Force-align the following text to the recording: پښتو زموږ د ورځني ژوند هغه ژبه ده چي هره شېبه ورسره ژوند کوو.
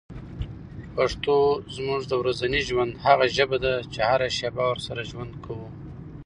پښتو 0.95 1.35
زموږ 1.75 2.01
د 2.07 2.13
ورځني 2.21 2.61
ژوند 2.69 2.91
هغه 3.05 3.25
ژبه 3.35 3.57
ده 3.65 3.73
چي 3.93 3.99
هره 4.09 4.27
شېبه 4.37 4.63
ورسره 4.69 5.01
ژوند 5.11 5.33
کوو. 5.45 5.67